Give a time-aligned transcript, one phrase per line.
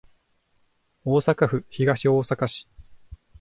[1.05, 2.67] 大阪府東大阪市